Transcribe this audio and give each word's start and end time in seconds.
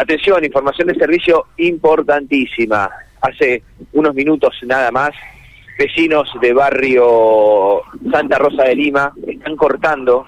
Atención, 0.00 0.44
información 0.44 0.86
de 0.86 0.94
servicio 0.94 1.46
importantísima. 1.56 2.88
Hace 3.20 3.64
unos 3.94 4.14
minutos 4.14 4.54
nada 4.62 4.92
más, 4.92 5.10
vecinos 5.76 6.30
de 6.40 6.52
barrio 6.52 7.82
Santa 8.12 8.38
Rosa 8.38 8.62
de 8.62 8.76
Lima 8.76 9.12
están 9.26 9.56
cortando 9.56 10.24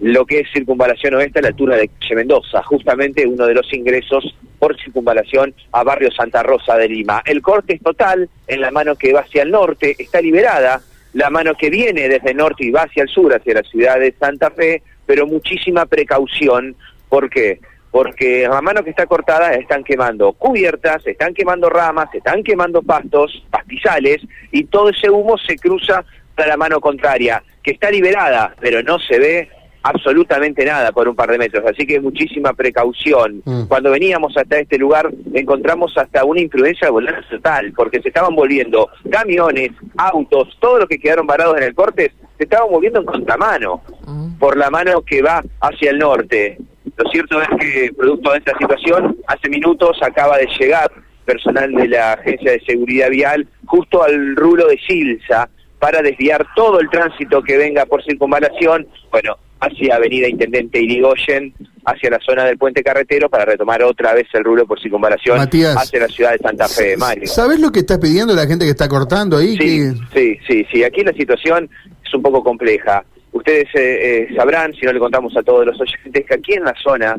lo 0.00 0.26
que 0.26 0.40
es 0.40 0.48
circunvalación 0.52 1.14
oeste 1.14 1.38
a 1.38 1.42
la 1.42 1.48
altura 1.48 1.76
de 1.76 1.88
Calle 1.88 2.16
Mendoza, 2.16 2.62
justamente 2.64 3.26
uno 3.26 3.46
de 3.46 3.54
los 3.54 3.72
ingresos 3.72 4.36
por 4.58 4.78
circunvalación 4.78 5.54
a 5.72 5.82
barrio 5.82 6.10
Santa 6.12 6.42
Rosa 6.42 6.76
de 6.76 6.90
Lima. 6.90 7.22
El 7.24 7.40
corte 7.40 7.76
es 7.76 7.82
total 7.82 8.28
en 8.46 8.60
la 8.60 8.70
mano 8.70 8.94
que 8.94 9.14
va 9.14 9.20
hacia 9.20 9.44
el 9.44 9.52
norte, 9.52 9.96
está 9.98 10.20
liberada 10.20 10.82
la 11.14 11.30
mano 11.30 11.54
que 11.54 11.70
viene 11.70 12.10
desde 12.10 12.32
el 12.32 12.36
norte 12.36 12.66
y 12.66 12.70
va 12.70 12.82
hacia 12.82 13.04
el 13.04 13.08
sur, 13.08 13.32
hacia 13.32 13.54
la 13.54 13.62
ciudad 13.62 13.98
de 13.98 14.12
Santa 14.12 14.50
Fe, 14.50 14.82
pero 15.06 15.26
muchísima 15.26 15.86
precaución. 15.86 16.76
¿Por 17.08 17.30
qué? 17.30 17.58
Porque 17.94 18.48
la 18.50 18.60
mano 18.60 18.82
que 18.82 18.90
está 18.90 19.06
cortada 19.06 19.54
están 19.54 19.84
quemando 19.84 20.32
cubiertas, 20.32 21.06
están 21.06 21.32
quemando 21.32 21.70
ramas, 21.70 22.12
están 22.12 22.42
quemando 22.42 22.82
pastos, 22.82 23.46
pastizales, 23.48 24.20
y 24.50 24.64
todo 24.64 24.88
ese 24.88 25.08
humo 25.08 25.38
se 25.38 25.54
cruza 25.54 26.04
para 26.34 26.48
la 26.48 26.56
mano 26.56 26.80
contraria, 26.80 27.40
que 27.62 27.70
está 27.70 27.92
liberada, 27.92 28.52
pero 28.58 28.82
no 28.82 28.98
se 28.98 29.16
ve 29.20 29.48
absolutamente 29.84 30.64
nada 30.64 30.90
por 30.90 31.06
un 31.08 31.14
par 31.14 31.30
de 31.30 31.38
metros, 31.38 31.64
así 31.70 31.86
que 31.86 32.00
muchísima 32.00 32.52
precaución. 32.52 33.42
Mm. 33.44 33.66
Cuando 33.66 33.92
veníamos 33.92 34.36
hasta 34.36 34.58
este 34.58 34.76
lugar 34.76 35.12
encontramos 35.32 35.96
hasta 35.96 36.24
una 36.24 36.40
influencia 36.40 36.88
de 36.90 37.22
total, 37.30 37.72
porque 37.76 38.02
se 38.02 38.08
estaban 38.08 38.34
volviendo 38.34 38.88
camiones, 39.08 39.70
autos, 39.96 40.48
todo 40.58 40.80
lo 40.80 40.88
que 40.88 40.98
quedaron 40.98 41.28
varados 41.28 41.58
en 41.58 41.62
el 41.62 41.76
corte, 41.76 42.10
se 42.38 42.42
estaban 42.42 42.72
moviendo 42.72 42.98
en 42.98 43.06
contramano, 43.06 43.82
mm. 44.04 44.38
por 44.40 44.56
la 44.56 44.68
mano 44.68 45.02
que 45.02 45.22
va 45.22 45.44
hacia 45.60 45.92
el 45.92 45.98
norte. 45.98 46.58
Lo 46.96 47.10
cierto 47.10 47.40
es 47.42 47.48
que, 47.58 47.92
producto 47.96 48.32
de 48.32 48.38
esta 48.38 48.56
situación, 48.58 49.16
hace 49.26 49.48
minutos 49.48 49.96
acaba 50.00 50.38
de 50.38 50.46
llegar 50.58 50.90
personal 51.24 51.72
de 51.72 51.88
la 51.88 52.12
Agencia 52.12 52.52
de 52.52 52.60
Seguridad 52.60 53.10
Vial 53.10 53.48
justo 53.66 54.02
al 54.02 54.36
rulo 54.36 54.66
de 54.68 54.78
Silsa 54.86 55.48
para 55.78 56.02
desviar 56.02 56.46
todo 56.54 56.80
el 56.80 56.88
tránsito 56.88 57.42
que 57.42 57.56
venga 57.56 57.84
por 57.86 58.02
circunvalación, 58.04 58.86
bueno, 59.10 59.36
hacia 59.60 59.96
Avenida 59.96 60.28
Intendente 60.28 60.80
Irigoyen, 60.80 61.52
hacia 61.84 62.10
la 62.10 62.18
zona 62.20 62.44
del 62.44 62.58
puente 62.58 62.82
carretero 62.82 63.28
para 63.28 63.44
retomar 63.44 63.82
otra 63.82 64.14
vez 64.14 64.26
el 64.32 64.44
rulo 64.44 64.66
por 64.66 64.80
circunvalación 64.80 65.38
hacia 65.38 66.00
la 66.00 66.08
ciudad 66.08 66.32
de 66.32 66.38
Santa 66.38 66.68
Fe. 66.68 66.96
Mario. 66.96 67.26
¿Sabes 67.26 67.60
lo 67.60 67.70
que 67.70 67.80
está 67.80 67.98
pidiendo 67.98 68.34
la 68.34 68.46
gente 68.46 68.64
que 68.64 68.70
está 68.70 68.88
cortando 68.88 69.36
ahí? 69.36 69.56
Sí, 69.56 69.92
sí, 70.14 70.38
sí, 70.46 70.66
sí. 70.72 70.84
Aquí 70.84 71.02
la 71.02 71.12
situación 71.12 71.68
es 72.04 72.14
un 72.14 72.22
poco 72.22 72.42
compleja. 72.42 73.04
Ustedes 73.34 73.66
eh, 73.74 74.28
eh, 74.30 74.34
sabrán, 74.36 74.72
si 74.74 74.86
no 74.86 74.92
le 74.92 75.00
contamos 75.00 75.36
a 75.36 75.42
todos 75.42 75.66
los 75.66 75.78
oyentes, 75.80 76.24
que 76.24 76.34
aquí 76.34 76.54
en 76.54 76.62
la 76.62 76.74
zona 76.80 77.16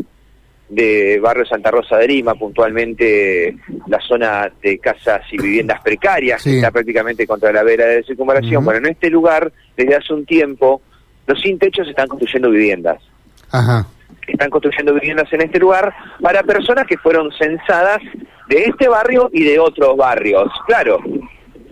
de 0.69 1.19
Barrio 1.21 1.45
Santa 1.45 1.69
Rosa 1.69 1.97
de 1.97 2.08
Lima, 2.08 2.35
puntualmente 2.35 3.53
la 3.88 3.99
zona 3.99 4.49
de 4.61 4.80
casas 4.80 5.21
y 5.33 5.38
viviendas 5.38 5.81
precarias, 5.81 6.41
que 6.41 6.55
está 6.55 6.71
prácticamente 6.71 7.27
contra 7.27 7.52
la 7.52 7.63
vera 7.63 7.86
de 7.88 8.03
circunvalación. 8.03 8.63
Bueno, 8.63 8.80
en 8.80 8.93
este 8.93 9.09
lugar, 9.09 9.52
desde 9.75 9.93
hace 9.93 10.13
un 10.13 10.25
tiempo, 10.25 10.81
los 11.27 11.39
sin 11.41 11.59
techos 11.59 11.86
están 11.89 12.08
construyendo 12.08 12.49
viviendas. 12.49 13.03
Ajá. 13.52 13.86
Están 14.25 14.49
construyendo 14.49 14.93
viviendas 14.93 15.31
en 15.33 15.41
este 15.41 15.59
lugar 15.59 15.93
para 16.21 16.43
personas 16.43 16.88
que 16.88 16.97
fueron 16.97 17.30
censadas 17.38 17.99
de 18.47 18.63
este 18.63 18.88
barrio 18.88 19.30
y 19.33 19.43
de 19.43 19.59
otros 19.59 19.97
barrios. 19.97 20.49
Claro, 20.66 20.99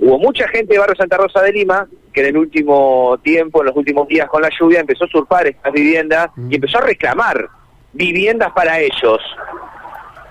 hubo 0.04 0.20
mucha 0.20 0.48
gente 0.50 0.74
de 0.74 0.80
Barrio 0.80 0.96
Santa 0.96 1.18
Rosa 1.18 1.42
de 1.42 1.54
Lima 1.54 1.88
que 2.12 2.22
en 2.22 2.28
el 2.28 2.38
último 2.38 3.18
tiempo, 3.24 3.62
en 3.62 3.68
los 3.68 3.76
últimos 3.76 4.08
días 4.08 4.28
con 4.28 4.42
la 4.42 4.50
lluvia, 4.50 4.82
empezó 4.82 5.06
a 5.06 5.08
usurpar 5.08 5.48
estas 5.48 5.72
viviendas 5.74 6.30
y 6.50 6.56
empezó 6.56 6.78
a 6.78 6.82
reclamar 6.82 7.48
viviendas 7.94 8.52
para 8.52 8.80
ellos. 8.80 9.20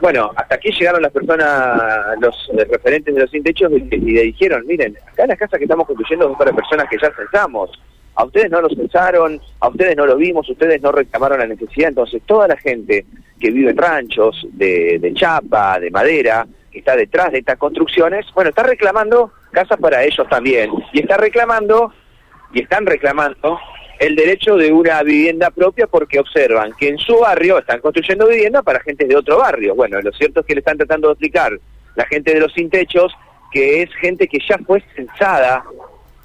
Bueno, 0.01 0.31
hasta 0.37 0.57
aquí 0.57 0.71
llegaron 0.73 1.03
las 1.03 1.13
personas, 1.13 2.19
los 2.21 2.51
referentes 2.69 3.15
de 3.15 3.21
los 3.21 3.31
sin 3.31 3.43
techos 3.43 3.73
y, 3.73 3.81
le 3.81 4.23
dijeron, 4.23 4.67
miren, 4.67 4.97
acá 5.11 5.27
las 5.27 5.39
casas 5.39 5.59
que 5.59 5.65
estamos 5.65 5.87
construyendo 5.87 6.27
son 6.27 6.37
para 6.37 6.53
personas 6.53 6.89
que 6.89 6.99
ya 7.01 7.11
censamos. 7.15 7.71
A 8.15 8.25
ustedes 8.25 8.51
no 8.51 8.61
los 8.61 8.75
censaron, 8.75 9.41
a 9.61 9.69
ustedes 9.69 9.97
no 9.97 10.05
lo 10.05 10.17
vimos, 10.17 10.49
ustedes 10.49 10.83
no 10.83 10.93
reclamaron 10.93 11.39
la 11.39 11.47
necesidad. 11.47 11.89
Entonces, 11.89 12.21
toda 12.27 12.47
la 12.47 12.57
gente 12.57 13.07
que 13.41 13.51
vive 13.51 13.71
en 13.71 13.77
ranchos 13.77 14.47
de, 14.53 14.99
de 15.01 15.15
chapa, 15.15 15.81
de 15.81 15.91
madera, 15.91 16.47
que 16.71 16.81
está 16.81 16.95
detrás 16.95 17.33
de 17.33 17.39
estas 17.39 17.57
construcciones, 17.57 18.27
bueno, 18.35 18.51
está 18.51 18.65
reclamando 18.65 19.33
casas 19.53 19.79
para 19.79 20.03
ellos 20.03 20.27
también. 20.29 20.71
Y 20.93 21.01
está 21.01 21.17
reclamando, 21.17 21.93
y 22.53 22.63
están 22.63 22.87
reclamando 22.87 23.59
el 23.99 24.17
derecho 24.17 24.57
de 24.57 24.73
una 24.73 25.03
vivienda 25.05 25.51
propia 25.51 25.87
porque 25.87 26.19
observan 26.19 26.73
que 26.73 26.89
en 26.89 26.99
su 26.99 27.21
barrio 27.21 27.59
están 27.59 27.81
construyendo 27.81 28.27
vivienda 28.27 28.63
para 28.63 28.81
gente 28.81 29.07
de 29.07 29.15
otro 29.15 29.39
barrio. 29.39 29.77
Bueno, 29.77 30.01
lo 30.01 30.11
cierto 30.13 30.41
es 30.41 30.47
que 30.47 30.55
le 30.55 30.59
están 30.59 30.77
tratando 30.77 31.09
de 31.09 31.13
explicar 31.13 31.53
la 31.95 32.05
gente 32.07 32.35
de 32.35 32.41
los 32.41 32.53
sin 32.53 32.69
techos 32.69 33.13
que 33.53 33.83
es 33.83 33.95
gente 34.01 34.27
que 34.27 34.39
ya 34.49 34.59
fue 34.67 34.83
censada, 34.97 35.63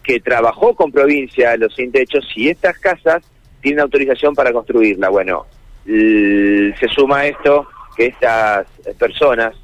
que 0.02 0.20
trabajó 0.20 0.74
con 0.74 0.92
provincia 0.92 1.56
los 1.58 1.76
sin 1.76 1.92
techos 1.92 2.26
y 2.36 2.50
estas 2.50 2.80
casas 2.80 3.22
tienen 3.62 3.82
autorización 3.82 4.34
para 4.34 4.54
construirla. 4.54 5.10
Bueno, 5.10 5.46
se 5.86 6.88
suma 6.96 7.20
a 7.20 7.28
esto 7.28 7.68
que 7.96 8.08
estas 8.08 8.66
personas 8.98 9.56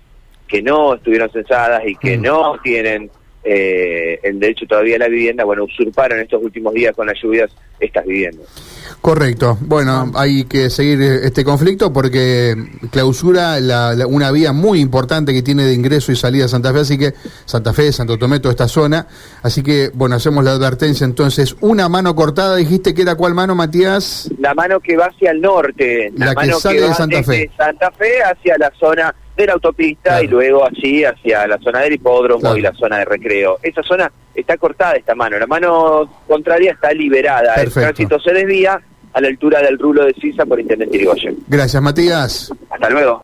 que 0.47 0.61
no 0.61 0.95
estuvieron 0.95 1.31
censadas 1.31 1.83
y 1.85 1.95
que 1.95 2.17
mm. 2.17 2.21
no 2.21 2.59
tienen 2.61 3.09
eh, 3.43 4.19
el 4.23 4.39
derecho 4.39 4.65
todavía 4.65 4.95
a 4.95 4.99
la 4.99 5.07
vivienda, 5.07 5.43
bueno, 5.43 5.65
usurparon 5.65 6.19
estos 6.19 6.41
últimos 6.41 6.73
días 6.73 6.95
con 6.95 7.07
las 7.07 7.21
lluvias 7.21 7.51
estas 7.79 8.05
viviendas. 8.05 8.47
Correcto. 9.01 9.57
Bueno, 9.59 10.11
hay 10.15 10.45
que 10.45 10.69
seguir 10.69 11.01
este 11.01 11.43
conflicto 11.43 11.91
porque 11.91 12.55
clausura 12.89 13.57
una 14.07 14.31
vía 14.31 14.53
muy 14.53 14.79
importante 14.79 15.33
que 15.33 15.41
tiene 15.41 15.65
de 15.65 15.73
ingreso 15.73 16.13
y 16.13 16.15
salida 16.15 16.45
a 16.45 16.47
Santa 16.47 16.71
Fe, 16.71 16.79
así 16.79 16.97
que 16.97 17.13
Santa 17.43 17.73
Fe, 17.73 17.91
Santo 17.91 18.17
Tomé, 18.17 18.39
toda 18.39 18.51
esta 18.51 18.69
zona. 18.69 19.07
Así 19.41 19.61
que, 19.61 19.91
bueno, 19.93 20.15
hacemos 20.15 20.43
la 20.45 20.51
advertencia 20.51 21.03
entonces. 21.03 21.55
Una 21.59 21.89
mano 21.89 22.15
cortada, 22.15 22.55
dijiste 22.55 22.93
que 22.93 23.01
era 23.01 23.15
cuál 23.15 23.33
mano, 23.33 23.55
Matías? 23.55 24.29
La 24.39 24.53
mano 24.53 24.79
que 24.79 24.95
va 24.95 25.07
hacia 25.07 25.31
el 25.31 25.41
norte. 25.41 26.11
La, 26.15 26.33
mano 26.33 26.53
que 26.55 26.61
sale 26.61 26.81
de 26.81 26.93
Santa 26.93 27.23
Fe. 27.23 27.51
Santa 27.57 27.91
Fe 27.91 28.23
hacia 28.23 28.57
la 28.57 28.71
zona 28.79 29.13
de 29.35 29.45
la 29.47 29.53
autopista 29.53 30.21
y 30.21 30.27
luego 30.27 30.65
allí 30.65 31.03
hacia 31.03 31.47
la 31.47 31.57
zona 31.57 31.81
del 31.81 31.93
hipódromo 31.93 32.55
y 32.55 32.61
la 32.61 32.73
zona 32.73 32.99
de 32.99 33.05
recreo. 33.05 33.57
Esa 33.61 33.81
zona 33.83 34.11
está 34.33 34.57
cortada 34.57 34.95
esta 34.95 35.15
mano, 35.15 35.37
la 35.37 35.47
mano 35.47 36.09
contraria 36.27 36.71
está 36.73 36.91
liberada, 36.93 37.55
el 37.55 37.71
tránsito 37.71 38.19
se 38.19 38.33
desvía 38.33 38.79
a 39.13 39.21
la 39.21 39.27
altura 39.27 39.61
del 39.61 39.77
rulo 39.77 40.05
de 40.05 40.13
Sisa 40.13 40.45
por 40.45 40.59
Intendente 40.59 40.97
Irigoyen. 40.97 41.37
Gracias, 41.47 41.81
Matías. 41.81 42.51
Hasta 42.69 42.89
luego. 42.89 43.21